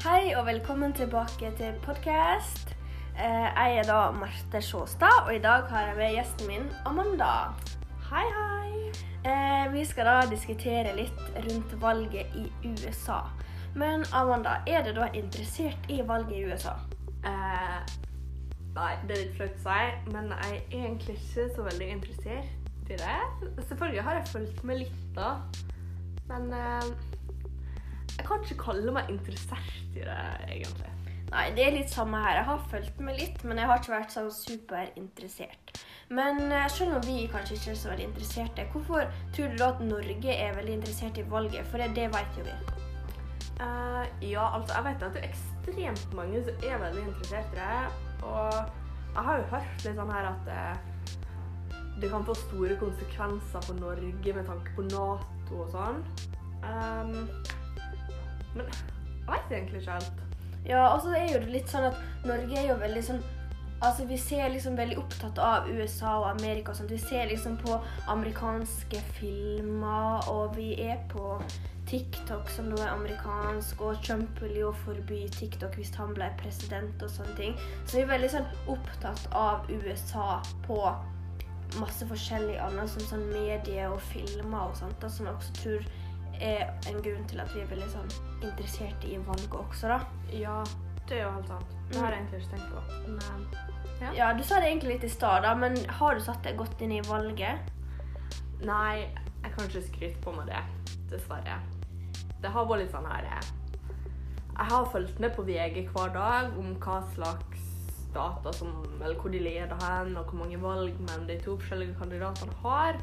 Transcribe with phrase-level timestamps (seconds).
[0.00, 2.74] Hei og velkommen tilbake til podkast.
[3.16, 7.32] Jeg er da Marte Sjåstad, og i dag har jeg med gjesten min Amanda.
[8.10, 8.92] Hei, hei.
[9.28, 13.20] Eh, Vi skal da diskutere litt rundt valget i USA.
[13.74, 16.74] Men Amanda, er du da interessert i valget i USA?
[17.24, 17.78] Eh,
[18.74, 22.90] nei, det er litt flaut å si, men jeg er egentlig ikke så veldig interessert
[22.90, 23.20] i det.
[23.68, 25.34] Selvfølgelig har jeg fulgt med litt, da.
[26.30, 26.92] Men eh,
[28.30, 30.94] kan ikke kalle meg interessert i det, egentlig.
[31.30, 32.40] Nei, det er litt samme her.
[32.40, 35.76] Jeg har fulgt med litt, men jeg har ikke vært sånn superinteressert.
[36.10, 39.04] Men eh, selv om vi kanskje ikke er så veldig interesserte, hvorfor
[39.36, 41.68] tror du da at Norge er veldig interessert i valget?
[41.70, 42.56] For det, det vet jo vi.
[43.60, 47.60] Uh, ja, altså, jeg vet at det er ekstremt mange som er veldig interessert i
[47.60, 48.26] det.
[48.26, 48.54] Og
[49.14, 51.14] jeg har jo hørt litt sånn her at eh,
[52.00, 56.02] det kan få store konsekvenser for Norge med tanke på Nato og sånn.
[56.64, 57.28] Um,
[58.54, 60.24] men jeg vet egentlig ikke helt.
[60.68, 63.22] Ja, og så er jo det litt sånn at Norge er jo veldig sånn
[63.80, 66.72] Altså, Vi ser liksom veldig opptatt av USA og Amerika.
[66.72, 66.90] og.
[66.90, 67.78] Vi ser liksom på
[68.08, 71.42] amerikanske filmer, og vi er på
[71.86, 77.02] TikTok, som nå er amerikansk, og Trump vil jo forby TikTok hvis han ble president
[77.02, 77.56] og sånne ting.
[77.86, 80.78] Så vi er veldig sånn opptatt av USA på
[81.80, 85.90] masse forskjellig annet, som sånn medie og filmer og sånt, da, som jeg også tror
[86.40, 89.98] er en grunn til at vi er veldig sånn interessert i valget også, da.
[90.32, 90.60] Ja,
[91.08, 91.76] det er jo helt sant.
[91.90, 92.82] Det har jeg egentlig ikke tenkt på.
[93.18, 93.46] Men
[94.00, 94.12] ja.
[94.16, 96.80] Ja, Du sa det egentlig litt i stad, da, men har du satt deg godt
[96.80, 97.68] inn i valget?
[98.64, 99.08] Nei,
[99.42, 100.62] jeg kan ikke skryte på meg det,
[101.12, 101.58] dessverre.
[102.40, 103.48] Det har vært litt sånn her eh,
[104.56, 107.66] Jeg har fulgt med på VG hver dag om hva slags
[108.14, 112.56] data som Eller hvor de leder hen, og hvor mange valgmenn de to forskjellige kandidatene
[112.64, 112.98] har.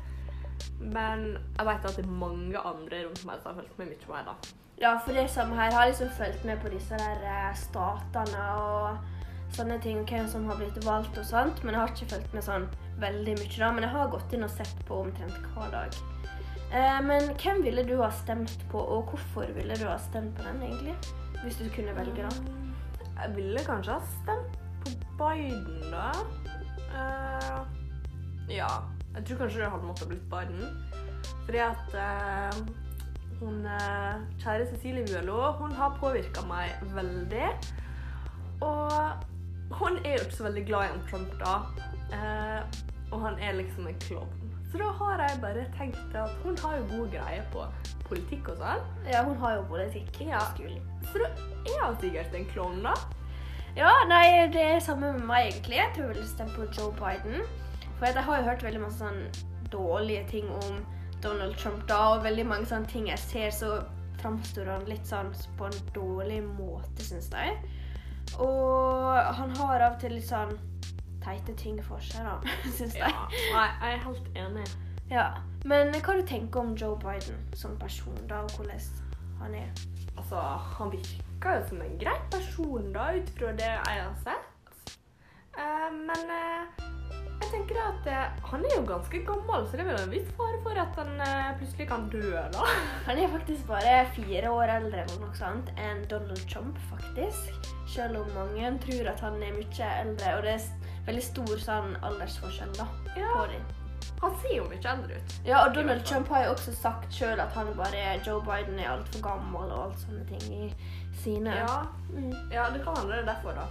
[0.80, 1.28] Men
[1.58, 4.32] jeg vet at det er mange andre rundt meg som har fulgt med mye mer,
[4.32, 4.56] da.
[4.78, 5.74] Ja, for det samme her.
[5.74, 10.60] Har liksom fulgt med på disse der eh, statene og sånne ting, hvem som har
[10.60, 11.64] blitt valgt og sånt.
[11.64, 12.68] Men jeg har ikke fulgt med sånn
[13.02, 13.72] veldig mye, da.
[13.74, 15.98] Men jeg har gått inn og sett på omtrent hver dag.
[16.68, 20.46] Eh, men hvem ville du ha stemt på, og hvorfor ville du ha stemt på
[20.46, 20.98] den, egentlig?
[21.44, 22.58] Hvis du kunne velge, da.
[23.18, 26.12] Jeg ville kanskje ha stemt på Biden, da.
[26.94, 27.66] Uh,
[28.50, 28.70] ja.
[29.18, 30.60] Jeg tror kanskje det hadde måttet blitt barn.
[31.48, 32.60] Fordi at eh,
[33.40, 37.48] hun eh, kjære Cecilie Bjørlo, hun har påvirka meg veldig.
[38.62, 39.26] Og
[39.80, 41.56] hun er jo ikke så veldig glad i en Trump, da.
[42.14, 44.54] Eh, og han er liksom en klovn.
[44.72, 47.64] Så da har jeg bare tenkt at hun har jo god greie på
[48.10, 48.82] politikk og sånn.
[49.08, 50.42] Ja, hun har jo politikk Ja.
[50.44, 50.82] på skolen.
[51.12, 51.30] Så da
[51.72, 52.94] er han sikkert en klovn, da.
[53.78, 55.78] Ja, nei, det er samme med meg, egentlig.
[55.80, 57.42] Jeg tror jeg ville stemt på Joe Biden.
[57.98, 60.82] For jeg har jo hørt veldig masse sånn dårlige ting om
[61.24, 63.72] Donald Trump da, og veldig mange sånne ting jeg ser, så
[64.22, 67.58] framstår han litt sånn på en dårlig måte, syns jeg.
[68.44, 70.54] Og han har av og til litt sånn
[71.24, 72.38] teite ting for seg, da,
[72.78, 73.10] syns jeg.
[73.10, 74.68] Ja, jeg er helt enig.
[75.12, 75.28] Ja.
[75.68, 78.84] Men hva du tenker om Joe Biden som person, da, og hvordan
[79.42, 79.72] han er?
[80.18, 80.38] Altså,
[80.78, 84.54] han virker jo som en grei person, da, ut fra det jeg har sett.
[85.58, 86.88] Uh, men eh,
[87.48, 90.28] jeg tenker at eh, han er jo ganske gammel, så det er vel en viss
[90.38, 92.66] fare for at han eh, plutselig kan dø, da.
[93.08, 97.72] Han er faktisk bare fire år eldre eller noe sånt enn Donald Trump, faktisk.
[97.88, 101.96] Selv om mange tror at han er mye eldre, og det er veldig stor sånn
[102.04, 103.32] aldersforskjell da, Ja.
[103.38, 103.64] på dem.
[104.22, 105.34] Han ser jo mye eldre ut.
[105.46, 106.04] Ja, og Donald.
[106.06, 109.84] Trump har jo også sagt sjøl at han bare Joe Biden er altfor gammel og
[109.88, 110.70] alt sånne ting i
[111.24, 112.32] sine Ja, Mm.
[112.52, 113.68] ja det kan hende det er derfor, da.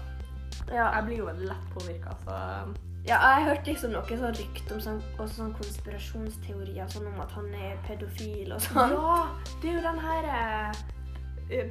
[0.72, 0.91] ja.
[0.97, 2.37] Jeg blir jo veldig lett påvirka, så
[3.06, 7.31] ja, jeg hørte liksom noe sånn rykte om sånn, også sånn konspirasjonsteorier, sånn om at
[7.37, 8.94] han er pedofil og sånn.
[8.97, 9.17] Ja,
[9.62, 10.81] det er jo den her eh,
[11.61, 11.71] eh,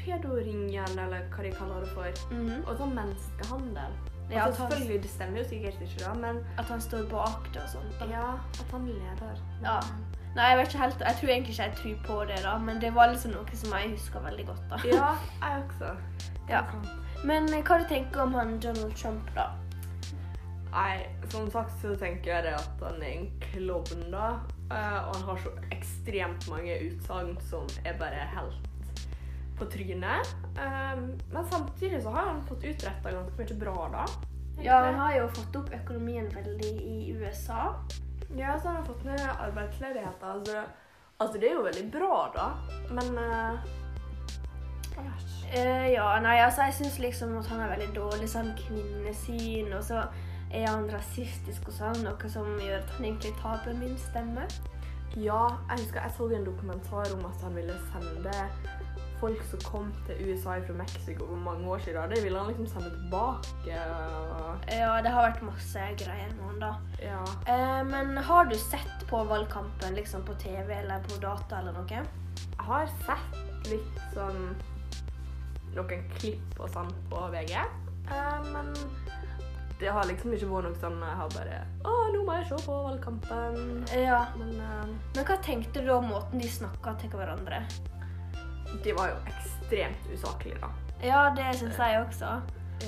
[0.00, 2.24] pedoringen, eller hva de kaller det for.
[2.32, 2.64] Mhm.
[2.64, 3.94] Og sånn menneskehandel.
[4.32, 7.60] Ja, altså, selvfølgelig, det stemmer jo sikkert ikke, da, men At han står bak det
[7.62, 8.04] og sånt.
[8.08, 9.40] ja, at han er leder.
[9.62, 9.80] Ja.
[10.34, 12.80] Nei, jeg vet ikke helt, jeg tror egentlig ikke jeg tror på det, da, men
[12.80, 14.64] det var liksom noe som jeg husker veldig godt.
[14.70, 14.80] da.
[14.88, 15.10] Ja,
[15.42, 15.92] jeg også.
[16.48, 16.64] Ja.
[17.24, 19.50] Men eh, hva du tenker om han Donald Trump, da?
[20.74, 24.30] Nei, som sagt så tenker jeg det at han er en klovn, da.
[24.74, 28.70] Eh, og han har så ekstremt mange utsagn som er bare helt
[29.54, 30.32] på trynet.
[30.58, 30.96] Eh,
[31.30, 34.08] men samtidig så har han fått utretta ganske mye bra, da.
[34.62, 37.74] Ja, Han har jo fått opp økonomien veldig i USA.
[38.34, 40.28] Ja, så har han fått ned arbeidsledigheten.
[40.28, 40.62] Altså,
[41.18, 42.50] altså, det er jo veldig bra, da.
[42.90, 43.58] Men uh,
[45.90, 50.06] ja, nei, altså jeg syns liksom at han er veldig dårlig sånn kvinnesyn, og så
[50.50, 54.46] er han rasistisk og sånn, noe som gjør at han egentlig taper min stemme.
[55.14, 58.34] Ja, jeg husker jeg så en dokumentar om at han ville sende
[59.20, 62.66] folk som kom til USA fra Mexico for mange år siden, det ville han liksom
[62.66, 63.78] sende tilbake.
[64.68, 66.72] Ja, det har vært masse greier med han da.
[67.00, 67.22] Ja.
[67.48, 72.02] Eh, men har du sett på valgkampen liksom på TV eller på data eller noe?
[72.44, 74.54] Jeg har sett litt sånn
[75.74, 78.74] noen klipp og sånn på VG, eh, men
[79.84, 82.60] det har liksom ikke vært noe sånn jeg har bare Å, nå må jeg se
[82.64, 83.58] på valgkampen.
[84.00, 84.22] Ja.
[84.40, 87.60] Men uh, Men hva tenkte du om måten de snakka til hverandre?
[88.82, 90.70] de var jo ekstremt usaklige, da.
[91.04, 92.32] Ja, det syns jeg også.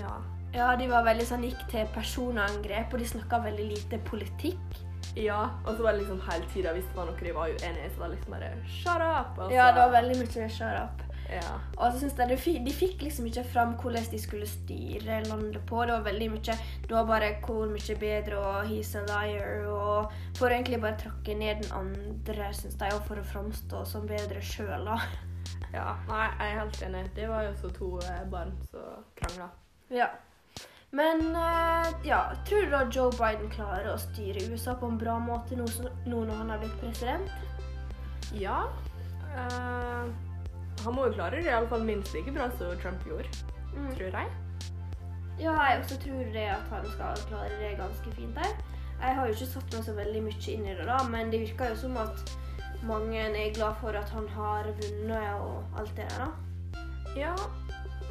[0.00, 0.16] Ja.
[0.54, 4.80] Ja, de var veldig sånn, gikk til personangrep, og de snakka veldig lite politikk.
[5.16, 5.44] ja.
[5.66, 7.92] Og så var det liksom hele tida hvis det var noe de var uenige i,
[7.94, 9.38] så var det liksom bare Shut up!
[9.38, 9.52] Altså.
[9.54, 11.05] Ja, det var veldig mye shut up.
[11.26, 11.56] Ja.
[11.82, 15.16] Og så synes jeg de, fi- de fikk liksom ikke fram hvordan de skulle styre
[15.26, 15.80] landet på.
[15.88, 16.54] Det var veldig mye
[16.86, 21.00] Det var bare hvor mye bedre og he's a liar og For å egentlig bare
[21.00, 25.00] trakke ned den andre, syns jeg, og for å framstå som bedre sjøl, da.
[25.74, 25.88] ja.
[26.08, 27.02] Nei, jeg er helt enig.
[27.16, 29.48] Det var jo også to eh, barn som krangla.
[29.90, 30.08] Ja.
[30.94, 35.18] Men eh, ja, tror du da Joe Biden klarer å styre USA på en bra
[35.18, 35.66] måte nå,
[36.06, 37.34] nå når han har blitt president?
[38.38, 38.62] Ja.
[39.34, 40.06] eh,
[40.84, 43.28] han må jo klare det iallfall minst like bra som Trump gjorde,
[43.76, 43.90] Mm.
[43.96, 44.28] tror jeg.
[45.38, 48.52] Ja, jeg også tror det at han skal klare det ganske fint der.
[49.02, 51.40] Jeg har jo ikke satt meg så veldig mye inn i det, da, men det
[51.42, 52.32] virker jo som at
[52.82, 56.80] mange er glad for at han har vunnet og alt det der, da.
[57.16, 57.34] Ja.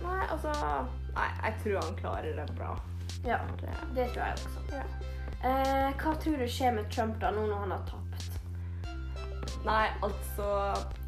[0.04, 0.52] Nei, altså
[1.16, 2.76] Nei, jeg tror han klarer det bra.
[3.26, 4.60] Ja, Det, det tror jeg også.
[4.76, 4.84] Ja.
[5.50, 8.35] Eh, hva tror du skjer med Trump da, nå når han har tapt?
[9.66, 10.48] Nei, altså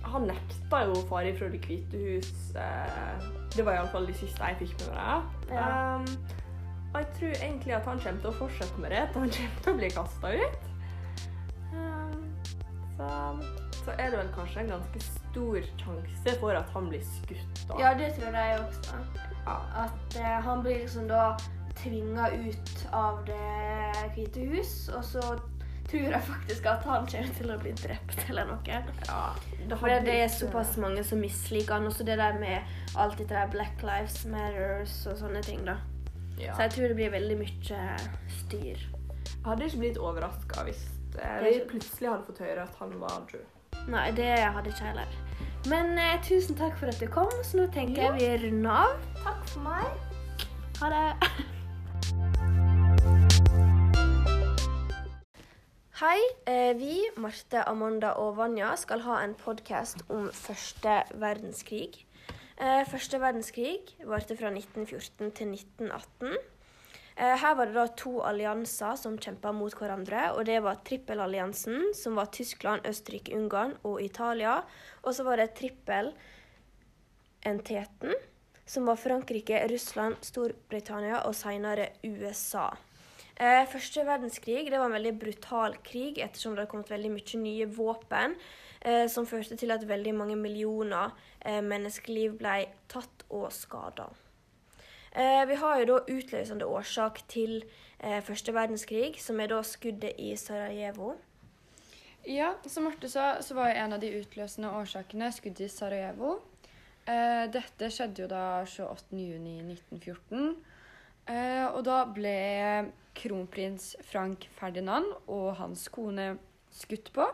[0.08, 2.34] Han nekta jo å fare fra Det hvite hus.
[2.56, 5.34] Eh, det var iallfall det siste jeg fikk med meg.
[5.52, 5.68] Ja.
[5.98, 6.06] Um,
[6.94, 9.04] og jeg tror egentlig at han kommer til å fortsette med det.
[9.12, 10.70] til han kommer til å bli kasta ut.
[11.74, 12.24] Um,
[12.96, 13.10] så,
[13.84, 17.62] så er det vel kanskje en ganske stor sjanse for at han blir skutt.
[17.68, 17.82] da.
[17.84, 19.04] Ja, det tror jeg også.
[19.44, 19.60] Ja.
[19.84, 21.28] At uh, han blir liksom da
[21.78, 25.22] tvinga ut av Det hvite hus, og så
[25.88, 28.60] tror jeg faktisk at han kommer til å bli drept eller noe.
[28.68, 28.82] Ja,
[29.70, 31.88] det For det, det er såpass mange som misliker han.
[31.88, 35.78] Også det der med alt dette der Black Lives Matters og sånne ting, da.
[36.38, 36.54] Ja.
[36.54, 37.88] Så jeg tror det blir veldig mye
[38.44, 38.84] styr.
[39.28, 40.82] Jeg hadde ikke blitt overraska hvis
[41.16, 43.46] eh, Det vi plutselig hadde fått høre at han var Drew.
[43.88, 45.18] Nei, det hadde ikke jeg heller.
[45.72, 49.06] Men eh, tusen takk for at du kom, så nå tenker jeg vi runder av.
[49.24, 50.48] Takk for meg.
[50.82, 51.54] Ha det.
[55.98, 56.22] Hei.
[56.46, 62.06] Eh, vi, Marte, Amanda og Vanja, skal ha en podkast om første verdenskrig.
[62.62, 66.38] Eh, første verdenskrig varte fra 1914 til 1918.
[67.18, 70.38] Eh, her var det da to allianser som kjempa mot hverandre.
[70.38, 74.62] og Det var trippelalliansen, som var Tyskland, Østerrike, Ungarn og Italia.
[75.02, 78.14] Og så var det trippelenteten,
[78.68, 82.78] som var Frankrike, Russland, Storbritannia og senere USA.
[83.38, 87.42] Eh, første verdenskrig det var en veldig brutal krig, ettersom det hadde kommet veldig mye
[87.42, 88.34] nye våpen,
[88.82, 91.14] eh, som førte til at veldig mange millioner
[91.46, 94.10] eh, menneskeliv ble tatt og skada.
[95.18, 97.64] Vi har jo da utløsende årsak til
[97.98, 101.16] første verdenskrig, som er da skuddet i Sarajevo.
[102.28, 106.36] Ja, som Marte sa, så var en av de utløsende årsakene skuddet i Sarajevo.
[107.56, 110.54] Dette skjedde jo da 28.6.1914.
[111.78, 112.38] Og da ble
[113.18, 116.32] kronprins Frank Ferdinand og hans kone
[116.74, 117.26] skutt på.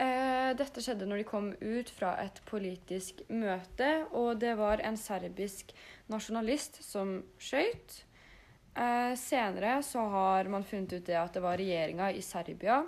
[0.00, 4.96] Eh, dette skjedde når de kom ut fra et politisk møte, og det var en
[4.96, 5.74] serbisk
[6.08, 7.98] nasjonalist som skøyt.
[8.72, 12.80] Eh, senere så har man funnet ut det at det var regjeringa i Serbia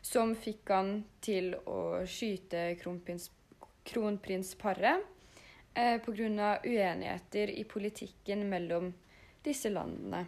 [0.00, 3.28] som fikk han til å skyte kronprins,
[3.84, 5.04] kronprinsparet
[5.74, 6.54] eh, pga.
[6.64, 8.92] uenigheter i politikken mellom
[9.44, 10.26] disse landene.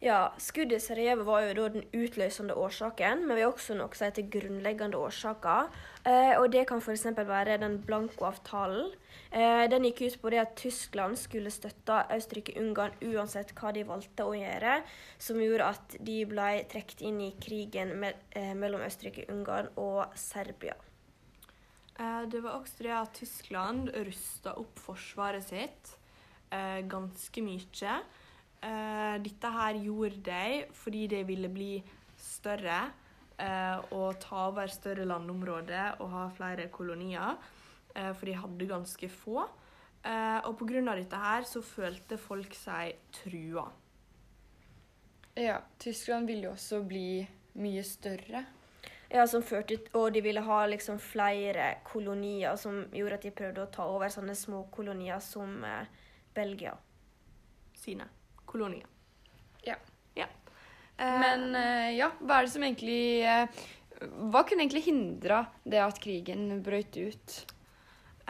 [0.00, 3.92] Ja, skuddet i Sarajevo var jo da den utløsende årsaken, men vi har også noe
[3.92, 5.68] som heter grunnleggende årsaker.
[6.08, 7.04] Eh, og det kan f.eks.
[7.18, 8.94] være den blankoavtalen.
[9.28, 14.24] Eh, den gikk ut på det at Tyskland skulle støtte Østerrike-Ungarn uansett hva de valgte
[14.24, 14.80] å gjøre,
[15.20, 20.80] som gjorde at de ble trukket inn i krigen med, eh, mellom Østerrike-Ungarn og Serbia.
[22.00, 25.99] Eh, Det var også det at Tyskland rusta opp forsvaret sitt
[26.52, 27.94] eh, ganske mye.
[28.60, 31.72] Eh, dette her gjorde de fordi de ville bli
[32.20, 32.82] større
[33.40, 37.38] eh, og ta over større landområder og ha flere kolonier.
[37.94, 39.48] Eh, for de hadde ganske få.
[40.04, 40.94] Eh, og pga.
[40.94, 43.66] dette her så følte folk seg trua.
[45.36, 47.26] Ja, Tyskland ville jo også bli
[47.60, 48.44] mye større.
[49.10, 53.30] Ja, som førte ut, Og de ville ha liksom flere kolonier, som gjorde at de
[53.30, 55.86] prøvde å ta over sånne små kolonier som eh,
[56.34, 56.76] Belgia.
[57.74, 58.06] Sine
[58.46, 58.86] kolonier.
[59.64, 59.76] Ja.
[60.14, 60.26] ja.
[60.96, 63.62] Eh, Men eh, ja, hva er det som egentlig eh,
[64.00, 67.40] Hva kunne egentlig hindra det at krigen brøt ut?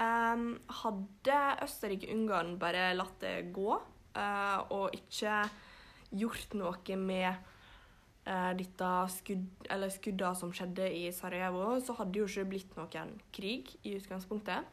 [0.00, 3.74] Ehm, hadde Østerrike-Ungarn bare latt det gå,
[4.16, 5.42] eh, og ikke
[6.10, 7.28] gjort noe med
[8.24, 13.74] eh, dette skudd, skudda som skjedde i Sarajevo, så hadde jo ikke blitt noen krig
[13.84, 14.64] i utgangspunktet.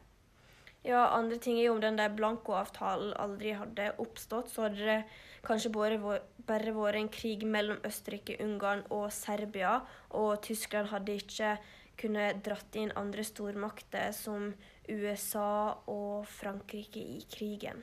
[0.86, 4.98] Ja, andre ting er jo om den der blankoavtalen aldri hadde oppstått, så hadde det
[5.46, 5.98] kanskje bare,
[6.46, 9.80] bare vært en krig mellom Østerrike, Ungarn og Serbia,
[10.10, 11.56] og Tyskland hadde ikke
[11.98, 14.52] kunnet dratt inn andre stormakter som
[14.88, 17.82] USA og Frankrike i krigen.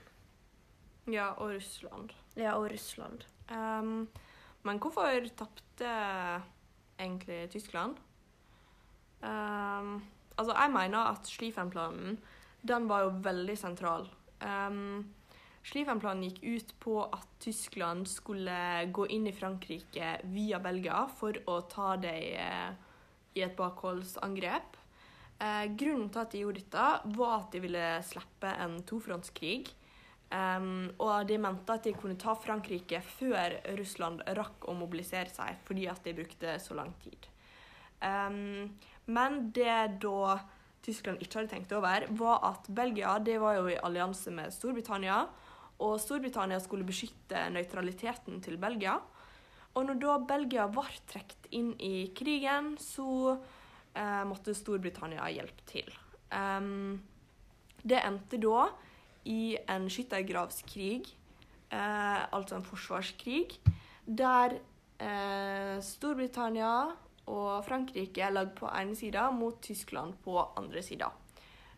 [1.12, 2.16] Ja, og Russland.
[2.36, 3.28] Ja, og Russland.
[3.52, 4.08] Um,
[4.66, 5.92] men hvorfor tapte
[6.98, 8.00] egentlig Tyskland?
[9.22, 10.02] Um,
[10.38, 12.18] altså, jeg mener at Schlieffen-planen
[12.68, 14.10] den var jo veldig sentral.
[14.42, 15.06] Um,
[15.66, 21.62] Schlieffen-planen gikk ut på at Tyskland skulle gå inn i Frankrike via Belgia for å
[21.70, 22.76] ta dem eh,
[23.34, 24.78] i et bakholdsangrep.
[25.42, 29.74] Eh, grunnen til at de gjorde dette, var at de ville slippe en tofrontskrig.
[30.36, 35.60] Um, og de mente at de kunne ta Frankrike før Russland rakk å mobilisere seg,
[35.68, 37.28] fordi at de brukte så lang tid.
[38.02, 38.74] Um,
[39.06, 40.40] men det da
[40.86, 45.24] Tyskland ikke hadde tenkt over, var at Belgia det var jo i allianse med Storbritannia,
[45.82, 49.00] og Storbritannia skulle beskytte nøytraliteten til Belgia.
[49.76, 55.90] Og når da Belgia ble trukket inn i krigen, så eh, måtte Storbritannia hjelpe til.
[56.32, 57.02] Um,
[57.84, 58.70] det endte da
[59.28, 61.10] i en skyttergravskrig,
[61.74, 63.60] eh, altså en forsvarskrig,
[64.06, 64.60] der
[65.02, 66.96] eh, Storbritannia
[67.32, 71.12] og Frankrike lagde på ene sida mot Tyskland på andre sida.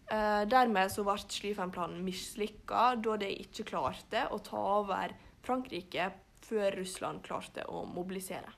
[0.07, 5.11] Eh, dermed så ble Schlieffen-planen mislykka, da de ikke klarte å ta over
[5.43, 6.11] Frankrike
[6.47, 8.53] før Russland klarte å mobilisere.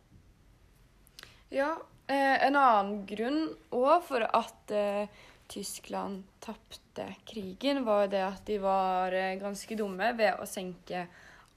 [1.50, 1.72] Ja,
[2.06, 3.42] eh, en annen grunn
[3.74, 5.10] òg for at eh,
[5.50, 11.08] Tyskland tapte krigen, var det at de var ganske dumme ved å senke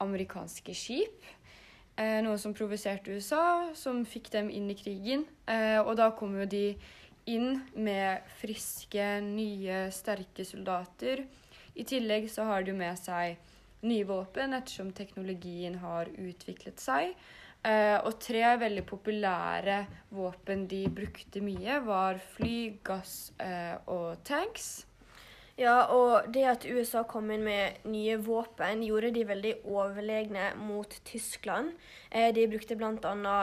[0.00, 1.20] amerikanske skip.
[2.00, 5.26] Eh, noe som provoserte USA, som fikk dem inn i krigen.
[5.44, 6.72] Eh, og da kom jo de
[7.28, 11.26] inn med friske, nye, sterke soldater.
[11.76, 13.36] I tillegg så har de jo med seg
[13.84, 17.12] nye våpen, ettersom teknologien har utviklet seg.
[17.62, 19.82] Eh, og tre veldig populære
[20.16, 23.34] våpen de brukte mye, var fly, gass
[23.86, 24.72] og tanks.
[25.62, 30.94] Ja, og det at USA kom inn med nye våpen, gjorde de veldig overlegne mot
[31.06, 31.76] Tyskland.
[32.10, 33.36] Eh, de brukte bl.a.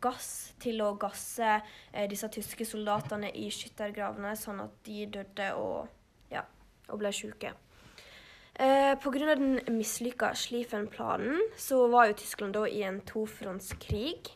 [0.00, 0.30] gass
[0.62, 5.90] til å gasse eh, disse tyske soldatene i skyttergravene, sånn at de døde og,
[6.32, 6.46] ja,
[6.88, 7.52] og ble syke.
[8.56, 9.34] Eh, Pga.
[9.34, 14.32] den mislykka Schlieffen-planen så var jo Tyskland da i en tofrontskrig,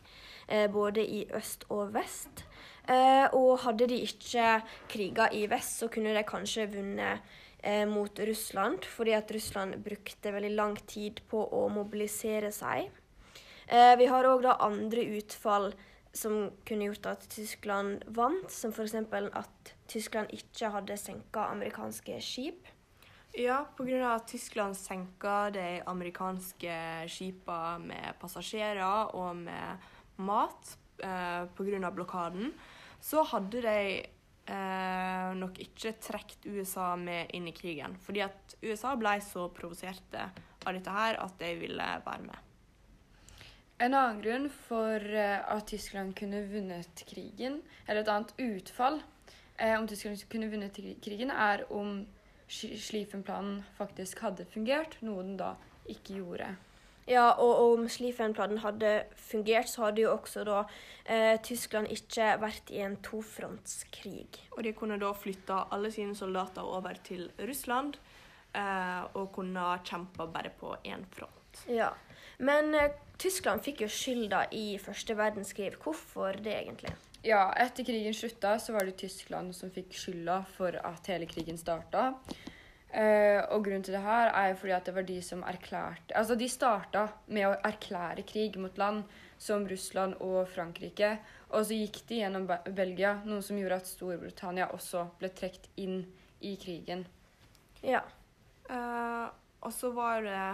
[0.47, 2.45] både i øst og vest.
[2.85, 4.59] Eh, og hadde de ikke
[4.91, 7.23] kriga i vest, så kunne de kanskje vunnet
[7.63, 12.91] eh, mot Russland, fordi at Russland brukte veldig lang tid på å mobilisere seg.
[13.65, 15.71] Eh, vi har òg andre utfall
[16.15, 18.93] som kunne gjort at Tyskland vant, som f.eks.
[19.33, 22.69] at Tyskland ikke hadde senka amerikanske skip.
[23.35, 24.13] Ja, pga.
[24.13, 26.77] at Tyskland senka de amerikanske
[27.11, 31.91] skipene med passasjerer og med mat eh, pga.
[31.91, 32.53] blokaden,
[33.01, 33.77] så hadde de
[34.47, 37.97] eh, nok ikke trukket USA med inn i krigen.
[38.01, 40.29] Fordi at USA ble så provoserte
[40.65, 42.41] av dette her at de ville være med.
[43.77, 49.01] En annen grunn for eh, at Tyskland kunne vunnet krigen, eller et annet utfall
[49.57, 52.05] eh, om Tyskland kunne vunnet krigen, er om
[52.47, 55.55] Sch- Schlieffen-planen faktisk hadde fungert, noe den da
[55.91, 56.53] ikke gjorde.
[57.05, 58.91] Ja, og om Schlieffen-planen hadde
[59.27, 60.63] fungert, så hadde jo også da
[61.05, 64.39] eh, Tyskland ikke vært i en tofrontskrig.
[64.57, 67.99] Og de kunne da flytta alle sine soldater over til Russland
[68.57, 71.61] eh, og kunne kjempe bare på én front.
[71.69, 71.91] Ja.
[72.41, 75.75] Men eh, Tyskland fikk jo skylda i første verdenskrig.
[75.77, 76.95] Hvorfor det, egentlig?
[77.25, 81.57] Ja, etter krigen slutta, så var det Tyskland som fikk skylda for at hele krigen
[81.61, 82.15] starta.
[82.95, 86.37] Eh, og grunnen til det her er fordi at det var de som erklærte Altså,
[86.39, 89.03] de starta med å erklære krig mot land
[89.41, 91.17] som Russland og Frankrike.
[91.49, 95.67] Og så gikk de gjennom Be- Belgia, noe som gjorde at Storbritannia også ble trukket
[95.75, 96.05] inn
[96.39, 97.03] i krigen.
[97.83, 97.99] Ja.
[98.69, 99.27] Uh,
[99.61, 100.45] og så var det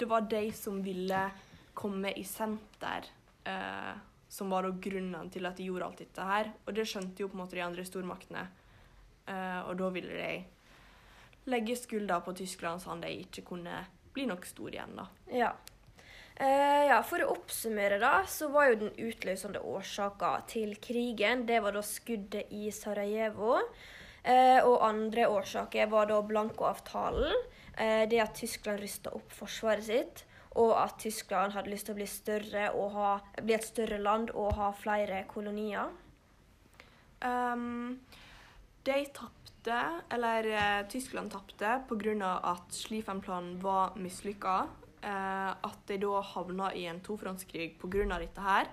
[0.00, 1.20] Det var de som ville
[1.76, 3.12] komme i senter,
[3.46, 3.92] uh,
[4.28, 6.54] som var grunnen til at de gjorde alt dette her.
[6.64, 8.48] Og det skjønte jo på en måte de andre stormaktene.
[9.26, 10.34] Og da ville de
[11.50, 13.84] legge skuldra på Tyskland, sånn at de ikke kunne
[14.14, 15.08] bli nok store igjen, da.
[15.32, 15.50] Ja.
[16.36, 21.62] Eh, ja, For å oppsummere, da, så var jo den utløsende årsaka til krigen det
[21.64, 23.60] var da skuddet i Sarajevo.
[24.26, 27.36] Eh, og andre årsaker var da Blanko-avtalen.
[27.76, 30.24] Eh, det at Tyskland rysta opp forsvaret sitt.
[30.56, 33.08] Og at Tyskland hadde lyst til å bli større ha,
[33.42, 35.92] bli et større land og ha flere kolonier.
[37.20, 37.98] Um,
[38.84, 42.32] de tapte, eller eh, Tyskland tapte pga.
[42.42, 44.66] at Schlieffen-planen var mislykka.
[45.02, 48.18] Eh, at de da havna i en tofrontskrig pga.
[48.18, 48.66] dette her.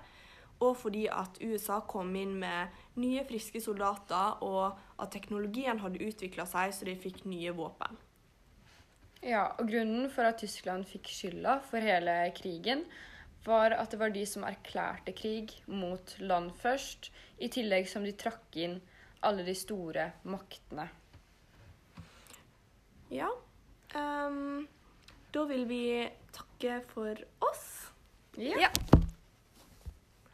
[0.60, 6.46] Og fordi at USA kom inn med nye, friske soldater, og at teknologien hadde utvikla
[6.46, 7.98] seg, så de fikk nye våpen.
[9.24, 12.84] Ja, og grunnen for at Tyskland fikk skylda for hele krigen,
[13.44, 18.14] var at det var de som erklærte krig mot land først, i tillegg som de
[18.16, 18.78] trakk inn
[19.24, 20.88] alle de store maktene.
[23.08, 23.30] Ja.
[23.94, 24.66] Um,
[25.34, 25.82] da vil vi
[26.34, 27.66] takke for oss.
[28.36, 28.70] Ja.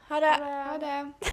[0.08, 0.34] Ha det.
[0.40, 1.28] Ha det.